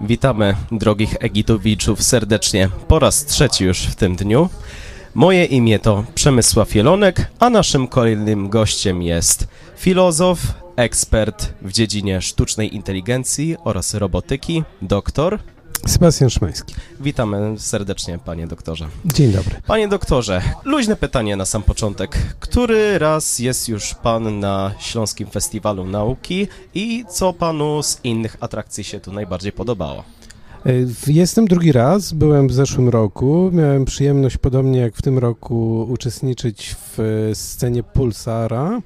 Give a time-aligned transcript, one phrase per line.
[0.00, 4.48] Witamy drogich Egitowiczów serdecznie po raz trzeci już w tym dniu.
[5.14, 10.38] Moje imię to Przemysław Jelonek, a naszym kolejnym gościem jest filozof,
[10.76, 15.38] ekspert w dziedzinie sztucznej inteligencji oraz robotyki, doktor.
[15.86, 16.74] Sebastian Szymański.
[17.00, 18.88] Witamy serdecznie, panie doktorze.
[19.04, 19.56] Dzień dobry.
[19.66, 22.16] Panie doktorze, luźne pytanie na sam początek.
[22.40, 28.84] Który raz jest już pan na Śląskim Festiwalu Nauki i co panu z innych atrakcji
[28.84, 30.04] się tu najbardziej podobało?
[30.66, 30.72] E,
[31.12, 33.50] jestem drugi raz, byłem w zeszłym roku.
[33.52, 38.82] Miałem przyjemność, podobnie jak w tym roku, uczestniczyć w e, scenie Pulsara.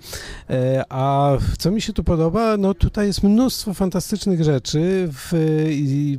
[0.50, 2.56] E, a co mi się tu podoba?
[2.56, 5.32] No tutaj jest mnóstwo fantastycznych rzeczy, w,
[5.70, 6.18] i,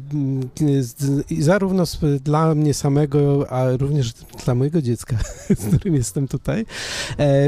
[1.29, 1.83] i zarówno
[2.23, 4.13] dla mnie samego, a również
[4.45, 5.17] dla mojego dziecka,
[5.59, 6.65] z którym jestem tutaj.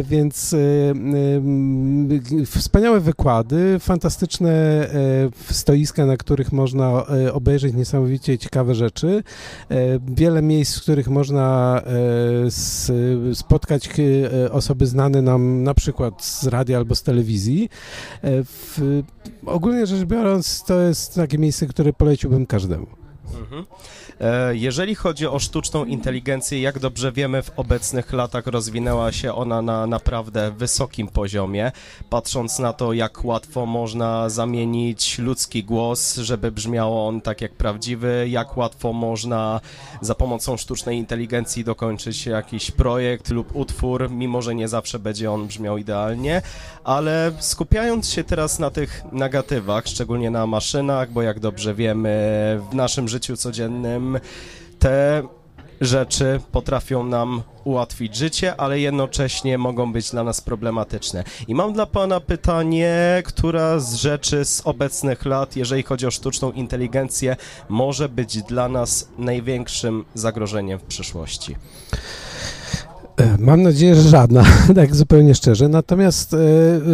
[0.03, 0.55] Więc
[2.45, 4.88] wspaniałe wykłady, fantastyczne
[5.52, 9.24] stoiska, na których można obejrzeć niesamowite niesamowicie ciekawe rzeczy.
[9.72, 9.76] E,
[10.08, 16.78] wiele miejsc, w których można e, spotkać e, osoby znane nam na przykład z radia
[16.78, 17.70] albo z telewizji.
[19.45, 23.06] Ogólnie rzecz biorąc, to jest takie miejsce, które poleciłbym każdemu.
[23.36, 23.66] Mhm.
[24.22, 29.61] E, jeżeli chodzi o sztuczną inteligencję, jak dobrze wiemy, w obecnych latach rozwinęła się ona
[29.61, 31.72] na naprawdę wysokim poziomie.
[32.09, 38.25] Patrząc na to, jak łatwo można zamienić ludzki głos, żeby brzmiał on tak jak prawdziwy,
[38.30, 39.61] jak łatwo można
[40.02, 45.48] za pomocą sztucznej inteligencji dokończyć jakiś projekt lub utwór, mimo że nie zawsze będzie on
[45.48, 46.42] brzmiał idealnie,
[46.83, 52.08] ale skupiając się teraz na tych negatywach, szczególnie na maszynach, bo jak dobrze wiemy,
[52.72, 54.20] w naszym życiu codziennym
[54.80, 55.23] te
[55.82, 61.23] rzeczy potrafią nam ułatwić życie, ale jednocześnie mogą być dla nas problematyczne.
[61.48, 66.52] I mam dla Pana pytanie, która z rzeczy z obecnych lat, jeżeli chodzi o sztuczną
[66.52, 67.36] inteligencję,
[67.70, 71.56] może być dla nas największym zagrożeniem w przyszłości?
[73.18, 74.44] E, mam nadzieję, że żadna,
[74.76, 75.70] tak zupełnie szczerze.
[75.70, 76.38] Natomiast e,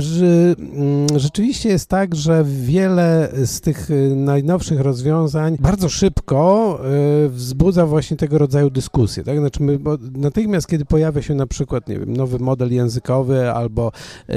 [0.01, 6.33] że, mm, rzeczywiście jest tak, że wiele z tych e, najnowszych rozwiązań bardzo szybko
[7.29, 9.23] wzbudza właśnie tego rodzaju dyskusje.
[9.23, 9.39] Tak?
[9.39, 9.79] Znaczy my,
[10.16, 13.91] natychmiast, kiedy pojawia się na przykład, nie wiem, nowy model językowy albo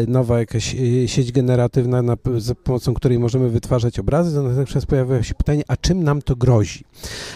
[0.08, 0.76] nowa jakaś
[1.06, 5.76] sieć generatywna, na, za pomocą której możemy wytwarzać obrazy, to natychmiast pojawia się pytanie, a
[5.76, 6.84] czym nam to grozi?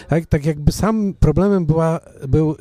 [0.09, 2.55] Tak, tak jakby sam problemem była, był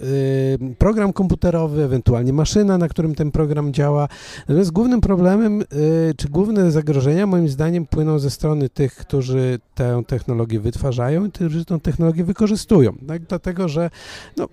[0.78, 4.08] program komputerowy, ewentualnie maszyna, na którym ten program działa.
[4.48, 10.02] Natomiast głównym problemem, y, czy główne zagrożenia, moim zdaniem, płyną ze strony tych, którzy tę
[10.06, 12.92] technologię wytwarzają i którzy tę technologię wykorzystują.
[13.08, 13.22] Tak?
[13.22, 13.90] Dlatego, że
[14.36, 14.48] no,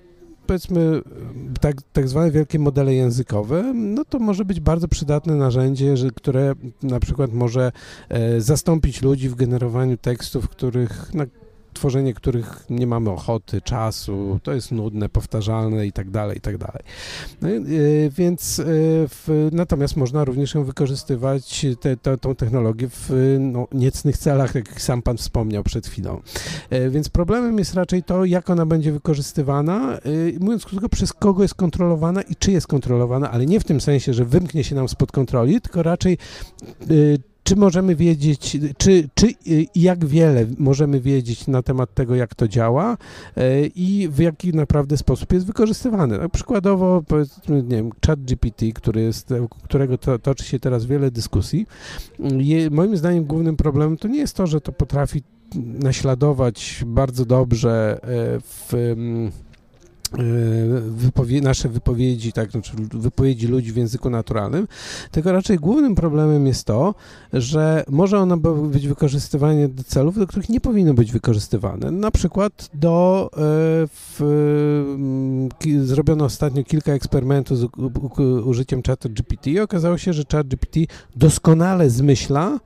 [0.48, 1.02] powiedzmy
[1.62, 6.54] tak, tak zwane wielkie modele językowe, no to może być bardzo przydatne narzędzie, że, które
[6.84, 7.72] na przykład może
[8.10, 11.26] e, zastąpić ludzi w generowaniu tekstów, których, na
[11.78, 16.58] tworzenie których nie mamy ochoty, czasu, to jest nudne, powtarzalne i tak dalej, i tak
[16.58, 16.84] dalej.
[17.42, 18.66] No, yy, więc yy,
[19.08, 24.82] w, natomiast można również ją wykorzystywać, te, te, tą technologię w no, niecnych celach, jak
[24.82, 26.22] sam Pan wspomniał przed chwilą.
[26.72, 30.00] Yy, więc problemem jest raczej to, jak ona będzie wykorzystywana,
[30.40, 34.14] mówiąc krótko, przez kogo jest kontrolowana i czy jest kontrolowana, ale nie w tym sensie,
[34.14, 36.18] że wymknie się nam spod kontroli, tylko raczej
[37.48, 39.28] czy możemy wiedzieć, czy, czy
[39.76, 42.98] jak wiele możemy wiedzieć na temat tego, jak to działa
[43.38, 46.20] e, i w jaki naprawdę sposób jest wykorzystywane.
[46.20, 51.12] Tak przykładowo, powiedzmy, nie wiem, chat GPT, który jest, którego to, toczy się teraz wiele
[51.12, 51.68] dyskusji,
[52.38, 55.24] je, moim zdaniem głównym problemem to nie jest to, że to potrafi
[55.84, 59.47] naśladować bardzo dobrze e, w E,
[60.80, 64.68] wypowie nasze wypowiedzi, tak, znaczy wypowiedzi ludzi w języku naturalnym,
[65.12, 66.96] tylko raczej głównym problemem jest to,
[67.34, 68.38] że może ona
[68.72, 71.92] być wykorzystywana do celów, do których nie powinno być wykorzystywane.
[71.92, 73.38] Na przykład do, e,
[73.88, 74.22] w,
[75.84, 77.68] zrobiono ostatnio kilka eksperymentów z
[78.46, 80.80] użyciem czatu GPT i okazało się, że chat GPT
[81.16, 82.60] doskonale zmyśla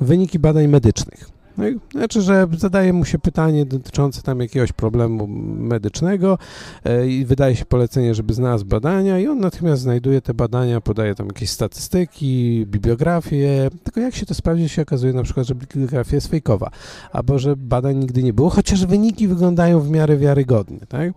[0.00, 1.41] wyniki badań medycznych.
[1.58, 5.26] No i, znaczy, że zadaje mu się pytanie dotyczące tam jakiegoś problemu
[5.56, 6.38] medycznego
[6.84, 11.14] e, i wydaje się polecenie, żeby znalazł badania i on natychmiast znajduje te badania, podaje
[11.14, 16.14] tam jakieś statystyki, bibliografię, tylko jak się to sprawdzi, się okazuje na przykład, że bibliografia
[16.16, 16.70] jest fejkowa,
[17.12, 21.12] albo że badań nigdy nie było, chociaż wyniki wyglądają w miarę wiarygodnie, tak?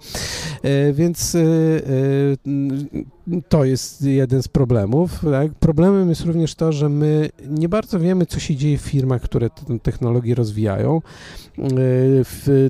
[0.63, 1.39] E, więc e,
[3.49, 5.19] to jest jeden z problemów.
[5.31, 5.53] Tak?
[5.53, 9.49] Problemem jest również to, że my nie bardzo wiemy, co się dzieje w firmach, które
[9.49, 11.01] tę technologię rozwijają.
[11.57, 12.69] W,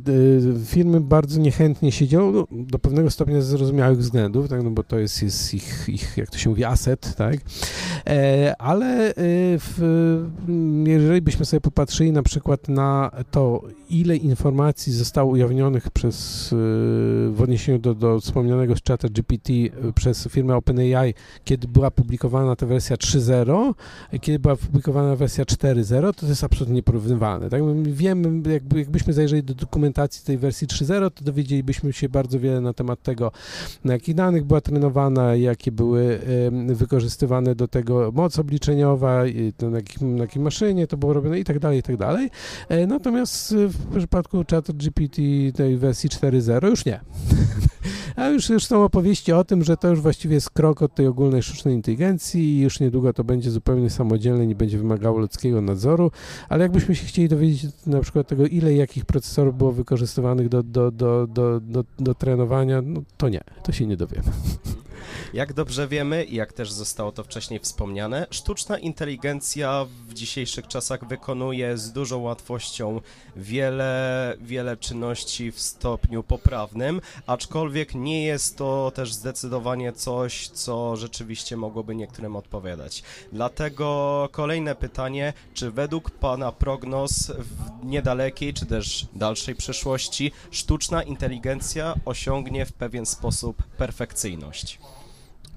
[0.65, 4.63] firmy bardzo niechętnie się dzielą, no, do pewnego stopnia ze zrozumiałych względów, tak?
[4.63, 7.37] no bo to jest, jest ich, ich, jak to się mówi, aset, tak?
[8.59, 9.13] ale
[9.59, 9.79] w,
[10.85, 16.49] jeżeli byśmy sobie popatrzyli na przykład na to, ile informacji zostało ujawnionych przez,
[17.31, 19.53] w odniesieniu do, do wspomnianego z czata GPT
[19.95, 21.13] przez firmę OpenAI,
[21.43, 23.73] kiedy była publikowana ta wersja 3.0,
[24.21, 27.49] kiedy była publikowana wersja 4.0, to, to jest absolutnie nieporównywalne.
[27.49, 27.61] Tak?
[27.63, 32.61] My wiemy, jakby, jakbyśmy zajrzeli do dokumentacji tej wersji 3.0, to dowiedzielibyśmy się bardzo wiele
[32.61, 33.31] na temat tego,
[33.83, 36.19] na jakich danych była trenowana, jakie były
[36.67, 39.23] wykorzystywane do tego moc obliczeniowa,
[39.61, 39.69] na
[40.01, 42.29] na jakiej maszynie to było robione i tak dalej, i tak dalej.
[42.69, 45.21] E, natomiast w przypadku czatu GPT
[45.55, 46.99] tej wersji 4.0 już nie.
[48.15, 51.43] A już, są opowieści o tym, że to już właściwie jest krok od tej ogólnej
[51.43, 56.11] sztucznej inteligencji i już niedługo to będzie zupełnie samodzielne, nie będzie wymagało ludzkiego nadzoru,
[56.49, 60.91] ale jakbyśmy się chcieli dowiedzieć na przykład tego, ile jakich procesorów było wykorzystywanych do, do,
[60.91, 64.31] do, do, do, do trenowania, no to nie, to się nie dowiemy.
[65.33, 71.07] Jak dobrze wiemy i jak też zostało to wcześniej wspomniane, sztuczna inteligencja w dzisiejszych czasach
[71.07, 73.01] wykonuje z dużą łatwością
[73.35, 81.57] wiele, wiele czynności w stopniu poprawnym, aczkolwiek nie jest to też zdecydowanie coś, co rzeczywiście
[81.57, 83.03] mogłoby niektórym odpowiadać.
[83.31, 91.95] Dlatego kolejne pytanie, czy według Pana prognoz w niedalekiej, czy też dalszej przyszłości sztuczna inteligencja
[92.05, 94.79] osiągnie w pewien sposób perfekcyjność?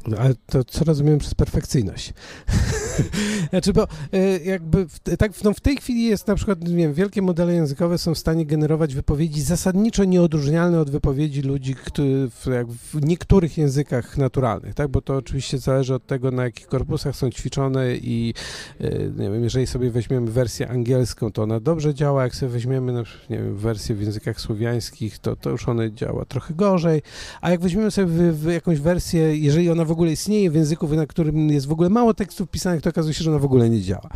[0.06, 2.12] No, ale to co rozumiem przez perfekcyjność?
[3.50, 6.94] znaczy, bo e, jakby w, tak, no w tej chwili jest na przykład, nie wiem,
[6.94, 12.64] wielkie modele językowe są w stanie generować wypowiedzi zasadniczo nieodróżnialne od wypowiedzi ludzi który w,
[12.94, 14.88] w niektórych językach naturalnych, tak?
[14.88, 18.34] Bo to oczywiście zależy od tego, na jakich korpusach są ćwiczone i
[18.80, 22.92] e, nie wiem, jeżeli sobie weźmiemy wersję angielską, to ona dobrze działa, jak sobie weźmiemy
[22.92, 27.02] na przykład, nie wiem, wersję w językach słowiańskich, to, to już ona działa trochę gorzej,
[27.40, 30.88] a jak weźmiemy sobie w, w jakąś wersję, jeżeli ona w ogóle istnieje w języku,
[30.88, 33.70] na którym jest w ogóle mało tekstów pisanych, to okazuje się, że ona w ogóle
[33.70, 34.08] nie działa.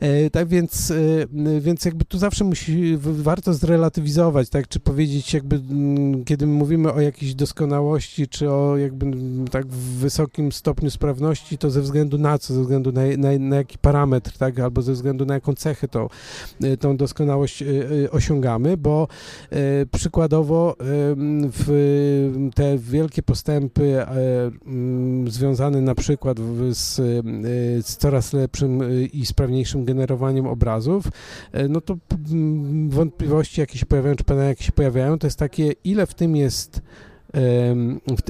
[0.00, 5.60] E, tak więc, e, więc jakby tu zawsze musi, warto zrelatywizować, tak, czy powiedzieć jakby,
[6.24, 9.06] kiedy mówimy o jakiejś doskonałości, czy o jakby
[9.50, 13.78] tak wysokim stopniu sprawności, to ze względu na co, ze względu na, na, na jaki
[13.78, 16.10] parametr, tak, albo ze względu na jaką cechę to,
[16.62, 17.64] e, tą doskonałość
[18.10, 19.08] osiągamy, bo
[19.92, 20.76] przykładowo
[21.52, 24.06] w te wielkie postępy
[25.26, 26.38] związany na przykład
[26.70, 26.94] z,
[27.86, 31.96] z, coraz lepszym y, i sprawniejszym generowaniem obrazów, y, no to
[32.88, 36.36] wątpliwości, jakie się pojawiają, czy pytania, jakie się pojawiają, to jest takie, ile w tym
[36.36, 36.82] jest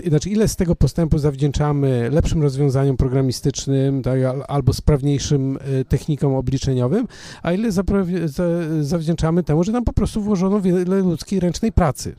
[0.08, 7.06] znaczy ile z tego postępu zawdzięczamy lepszym rozwiązaniom programistycznym tak, albo sprawniejszym technikom obliczeniowym,
[7.42, 7.68] a ile
[8.80, 12.14] zawdzięczamy temu, że nam po prostu włożono wiele ludzkiej ręcznej pracy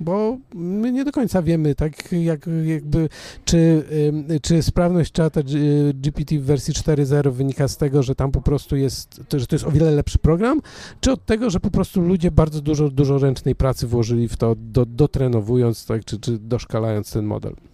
[0.00, 3.08] bo my nie do końca wiemy, tak jak, jakby,
[3.44, 3.84] czy,
[4.42, 5.40] czy sprawność czata
[5.94, 9.64] GPT w wersji 4.0 wynika z tego, że tam po prostu jest, że to jest
[9.64, 10.60] o wiele lepszy program,
[11.00, 14.54] czy od tego, że po prostu ludzie bardzo dużo, dużo ręcznej pracy włożyli w to,
[14.58, 17.69] do, dotrenowując, tak, czy, czy doszkalając ten model.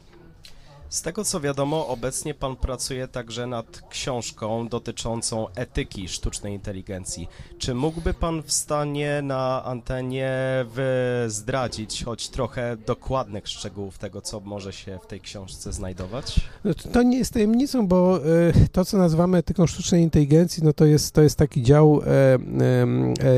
[0.88, 7.29] Z tego co wiadomo, obecnie pan pracuje także nad książką dotyczącą etyki sztucznej inteligencji.
[7.59, 10.33] Czy mógłby pan w stanie na antenie
[11.27, 16.41] zdradzić choć trochę dokładnych szczegółów tego, co może się w tej książce znajdować?
[16.65, 18.21] No to nie jest tajemnicą, bo e,
[18.73, 22.38] to, co nazywamy etyką sztucznej inteligencji, no to jest, to jest taki dział e, e,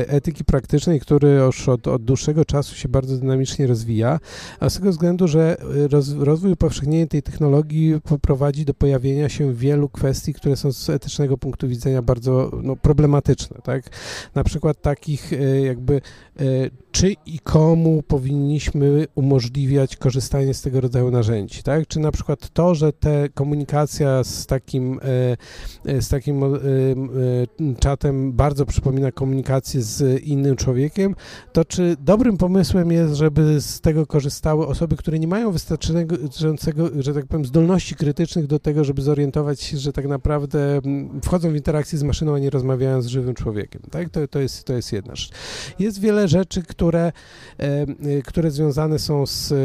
[0.09, 4.19] etyki praktycznej, który już od, od dłuższego czasu się bardzo dynamicznie rozwija,
[4.59, 5.57] a z tego względu, że
[5.89, 10.89] roz, rozwój upowszechnienie tej technologii technologii poprowadzi do pojawienia się wielu kwestii, które są z
[10.89, 13.83] etycznego punktu widzenia bardzo no, problematyczne, tak?
[14.35, 16.01] Na przykład takich e, jakby
[16.39, 16.43] e,
[16.91, 21.87] czy i komu powinniśmy umożliwiać korzystanie z tego rodzaju narzędzi, tak?
[21.87, 24.99] Czy na przykład to, że te komunikacja z takim,
[25.85, 26.43] e, z takim
[27.79, 31.15] czatem bardzo przypomina komunikację z innym człowiekiem,
[31.53, 37.13] to czy dobrym pomysłem jest, żeby z tego korzystały osoby, które nie mają wystarczającego, że
[37.13, 41.55] tak powiem, zdolności krytycznych do tego, żeby zorientować się, że tak naprawdę mm, wchodzą w
[41.55, 43.81] interakcję z maszyną, a nie rozmawiają z żywym człowiekiem.
[43.91, 44.09] Tak?
[44.09, 45.31] To, to, jest, to jest jedna rzecz.
[45.79, 47.11] Jest wiele rzeczy, które,
[47.57, 49.55] e, które związane są z e,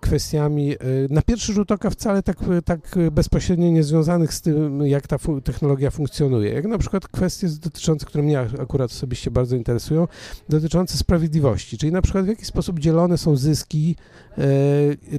[0.00, 0.76] kwestiami e,
[1.10, 2.80] na pierwszy rzut oka wcale tak, tak
[3.12, 6.52] bezpośrednio niezwiązanych z tym, jak ta fu technologia funkcjonuje.
[6.52, 10.08] Jak na przykład kwestie dotyczące, które mnie akurat osobiście bardzo interesują,
[10.48, 13.96] dotyczące sprawiedliwości, czyli na przykład w jaki sposób dzielone są zyski,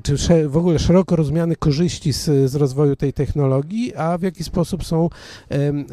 [0.04, 4.44] czy w ogóle szeroko rozumiane korzyści korzyści z, z rozwoju tej technologii, a w jaki
[4.44, 5.10] sposób są,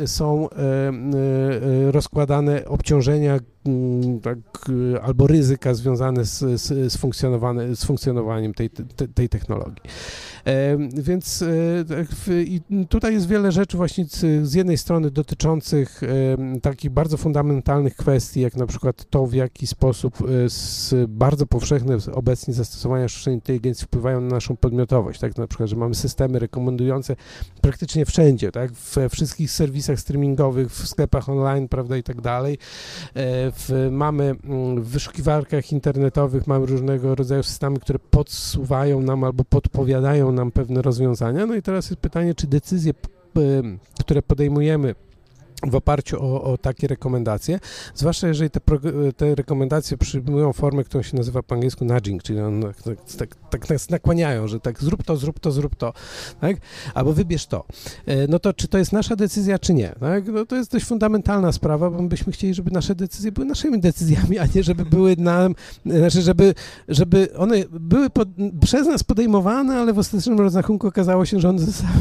[0.06, 3.38] są e, e, rozkładane obciążenia
[4.22, 4.38] tak,
[4.94, 6.92] e, albo ryzyka związane z, z, z,
[7.78, 9.82] z funkcjonowaniem tej, tej, tej technologii.
[10.94, 16.00] Więc e, tak, i tutaj jest wiele rzeczy właśnie z, z jednej strony dotyczących
[16.62, 22.54] takich bardzo fundamentalnych kwestii, jak na przykład to, w jaki sposób e, bardzo powszechne obecnie
[22.54, 27.16] zastosowania sztucznej inteligencji wpływają na naszą podmiotowość, tak na przykład, że mamy systemy rekomendujące
[27.60, 32.58] praktycznie wszędzie, tak, we wszystkich serwisach streamingowych, w sklepach online, prawda, i tak dalej.
[33.56, 40.32] W, mamy mm, w wyszukiwarkach internetowych, mamy różnego rodzaju systemy, które podsuwają nam albo podpowiadają
[40.32, 41.46] nam pewne rozwiązania.
[41.46, 42.92] No i teraz jest pytanie, czy decyzje,
[43.36, 44.94] em, które podejmujemy
[45.62, 47.60] w oparciu o, o takie rekomendacje,
[47.94, 48.60] zwłaszcza jeżeli te,
[49.16, 53.70] te rekomendacje przyjmują formę, którą się nazywa po angielsku nudging, czyli on, tak, tak, tak
[53.70, 55.92] nas nakłaniają, że tak zrób to, zrób to, zrób to,
[56.40, 56.56] tak?
[56.94, 57.64] albo wybierz to.
[58.06, 59.94] E, No to czy to jest nasza decyzja, czy nie?
[60.00, 60.28] Tak?
[60.28, 63.80] No to jest dość fundamentalna sprawa, bo my byśmy chcieli, żeby nasze decyzje były naszymi
[63.80, 65.54] decyzjami, a nie żeby były nam,
[65.86, 66.54] znaczy żeby,
[66.88, 68.28] żeby one były pod,
[68.62, 71.94] przez nas podejmowane, ale w ostatecznym rozrachunku okazało się, że one zostały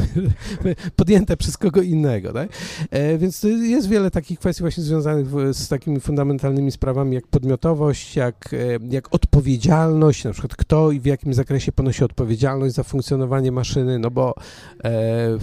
[0.96, 2.34] podjęte przez kogo innego.
[2.34, 2.50] Tak?
[2.92, 3.18] E,
[3.50, 8.58] Jest wiele takich kwestii właśnie związanych z takimi fundamentalnymi sprawami jak podmiotowość, jak, e,
[8.90, 14.12] jak odpowiedzialność, na przykład kto i w jakim zakresie ponosi odpowiedzialność za funkcjonowanie maszyny, no
[14.12, 14.36] bo
[14.84, 15.38] e,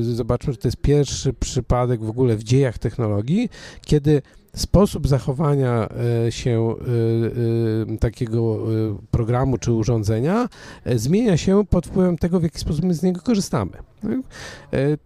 [0.00, 3.48] zobaczmy, że to jest pierwszy przypadek w ogóle w dziejach technologii,
[3.86, 4.22] kiedy
[4.54, 5.88] sposób zachowania
[6.26, 6.74] e, się
[7.90, 8.58] e, e, takiego
[9.10, 10.48] programu czy urządzenia
[10.96, 13.72] zmienia się pod wpływem tego, w jaki sposób my z niego korzystamy.
[14.02, 14.10] tak?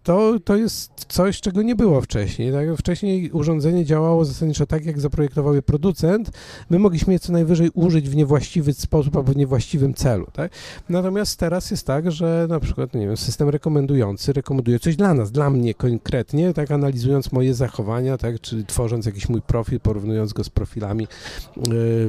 [0.03, 2.51] To, to jest coś, czego nie było wcześniej.
[2.51, 2.77] Tak?
[2.77, 6.31] Wcześniej urządzenie działało zasadniczo tak, jak zaprojektował je producent.
[6.69, 10.27] My mogliśmy je co najwyżej użyć w niewłaściwy sposób albo w niewłaściwym celu.
[10.33, 10.51] Tak?
[10.89, 15.31] Natomiast teraz jest tak, że na przykład, nie wiem, system rekomendujący rekomenduje coś dla nas,
[15.31, 20.43] dla mnie konkretnie, tak analizując moje zachowania, tak, czyli tworząc jakiś mój profil, porównując go
[20.43, 21.07] z profilami, e,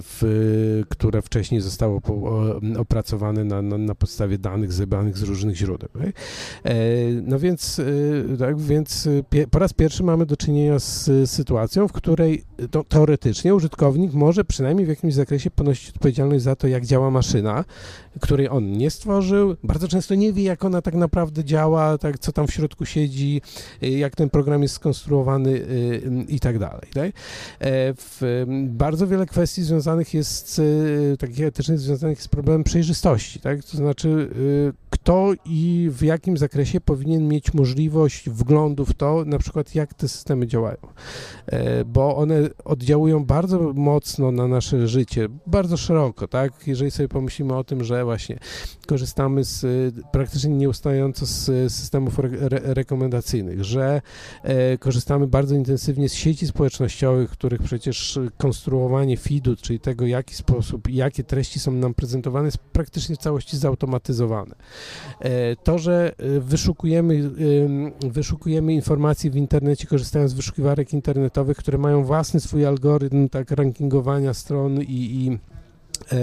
[0.02, 1.61] w, które wcześniej
[1.92, 5.88] o, opracowane na, na, na podstawie danych zebranych z różnych źródeł.
[6.64, 6.73] E,
[7.23, 7.78] No więc,
[8.35, 9.09] e, tak, więc
[9.50, 14.87] po raz pierwszy mamy do czynienia z sytuacją, w której to, teoretycznie użytkownik może przynajmniej
[14.87, 17.64] w jakimś zakresie ponosić odpowiedzialność za to, jak działa maszyna,
[18.21, 19.56] której on nie stworzył.
[19.64, 23.40] Bardzo często nie wie, jak ona tak naprawdę działa, tak, co tam w środku siedzi,
[23.83, 25.61] jak ten program jest skonstruowany
[26.28, 26.88] i tak dalej.
[26.95, 27.12] Tak?
[27.61, 27.94] E,
[28.66, 33.40] bardzo wiele kwestii związanych jest, y, takich etycznych, związanych z problemem przejrzystości.
[33.40, 33.64] Tak?
[33.64, 39.38] To znaczy, y, kto i w jakim zakresie powinien mieć możliwość wglądu w to, na
[39.38, 40.76] przykład jak te systemy działają.
[41.46, 46.52] E, Bo one oddziałują bardzo mocno na nasze życie, bardzo szeroko, tak?
[46.66, 48.38] Jeżeli sobie pomyślimy o tym, że właśnie
[48.87, 54.02] korzystamy z praktycznie nieustająco z systemów re, re, rekomendacyjnych, że
[54.42, 60.34] e, korzystamy bardzo intensywnie z sieci społecznościowych, których przecież konstruowanie feedu, czyli tego, w jaki
[60.34, 64.54] sposób, jakie treści są nam prezentowane, jest praktycznie w całości zautomatyzowane.
[65.20, 71.78] E, To, że e, wyszukujemy, ym, wyszukujemy informacji w internecie, korzystając z wyszukiwarek internetowych, które
[71.78, 75.38] mają własny swój algorytm tak rankingowania stron i, i
[76.12, 76.16] e,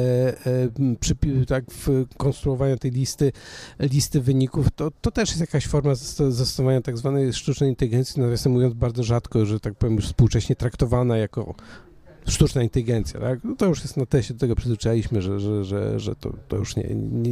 [0.47, 0.69] e,
[1.01, 3.31] przypi- tak w konstruowania tej listy,
[3.79, 8.51] listy wyników, to, to też jest jakaś forma zasto- zastosowania tak zwanej sztucznej inteligencji, nawiasem
[8.51, 11.55] mówiąc bardzo rzadko, że tak powiem już współcześnie traktowana jako
[12.27, 13.39] sztuczna inteligencja, tak?
[13.43, 16.57] No to już jest na teście, do tego przyzwyczailiśmy, że, że, że, że to, to
[16.57, 16.83] już nie,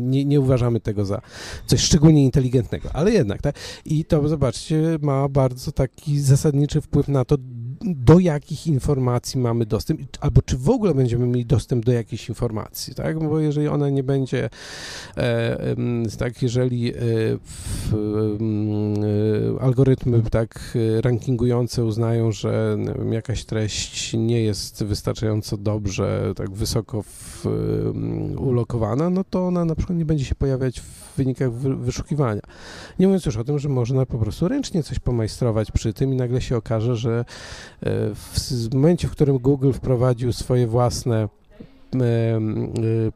[0.02, 1.22] nie, nie uważamy tego za
[1.66, 3.56] coś szczególnie inteligentnego, ale jednak, tak?
[3.86, 7.38] I to, zobaczcie, ma bardzo taki zasadniczy wpływ na to,
[7.86, 12.96] do jakich informacji mamy dostęp, albo czy w ogóle będziemy mieli dostęp do jakichś informacji,
[12.96, 13.20] tak?
[13.20, 14.50] Bo jeżeli ona nie będzie,
[15.18, 15.76] e,
[16.20, 16.96] tak, jeżeli e,
[17.44, 17.94] w,
[19.60, 27.04] e, algorytmy tak rankingujące uznają, że wiem, jakaś treść nie jest wystarczająco dobrze, tak wysoko
[27.04, 27.46] w,
[28.38, 32.42] ulokowana, no to ona na przykład nie będzie się pojawiać w wynikach wy, wyszukiwania.
[33.00, 36.16] Nie mówiąc już o tym, że można po prostu ręcznie coś pomajstrować przy tym i
[36.16, 37.26] nagle się okaże, że
[37.82, 41.30] w momencie, w którym Google wprowadził swoje własne
[41.96, 42.00] y,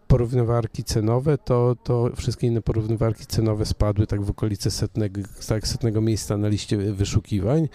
[0.08, 6.02] porównywarki cenowe, to, to wszystkie inne porównywarki cenowe spadły tak w okolice setnego, tak, setnego
[6.02, 7.70] miejsca na liście wyszukiwań.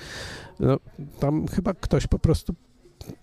[0.60, 0.78] No,
[1.20, 2.54] tam chyba ktoś po prostu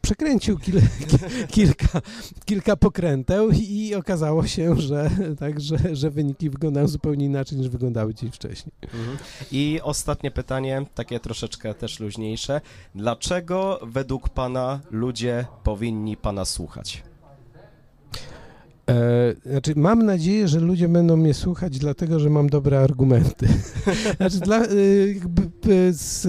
[0.02, 1.18] przekręcił kil, ki,
[1.48, 2.02] kilka,
[2.46, 8.14] kilka pokręteł i okazało się, że, tak, że, że wyniki wyglądają zupełnie inaczej niż wyglądały
[8.14, 8.74] dziś wcześniej.
[8.82, 9.18] Mhm.
[9.52, 12.62] I ostatnie pytanie, takie troszeczkę też luźniejsze.
[12.96, 17.04] Dlaczego według Pana ludzie powinni Pana słuchać?
[18.90, 23.48] E, znaczy, mam nadzieję, że ludzie będą mnie słuchać, dlatego że mam dobre argumenty.
[24.18, 26.28] znaczy, dla, e, e, z,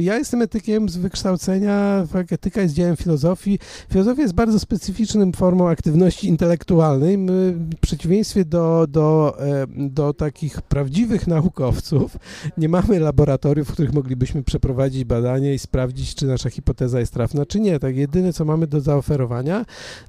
[0.00, 3.58] ja jestem etykiem z wykształcenia, tak, etyka jest dziełem filozofii.
[3.90, 7.18] Filozofia jest bardzo specyficzną formą aktywności intelektualnej.
[7.18, 9.36] My, w przeciwieństwie do, do,
[9.76, 12.16] do takich prawdziwych naukowców,
[12.58, 17.46] nie mamy laboratoriów, w których moglibyśmy przeprowadzić badanie i sprawdzić, czy nasza hipoteza jest trafna,
[17.46, 17.78] czy nie.
[17.78, 19.64] Tak, jedyne, co mamy do zaoferowania,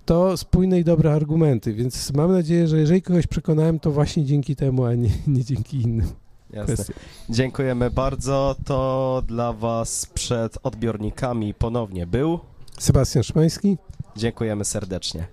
[0.05, 1.24] to spójne i dobre argumenty,
[1.73, 5.81] więc mam nadzieję, że jeżeli kogoś przekonałem, to właśnie dzięki temu, a nie, nie dzięki
[5.81, 6.07] innym
[6.53, 6.95] Jasne.
[7.29, 8.55] Dziękujemy bardzo.
[8.65, 12.39] To dla Was przed odbiornikami ponownie był.
[12.79, 13.77] Sebastian Szymański.
[14.15, 15.23] Dziękujemy serdecznie.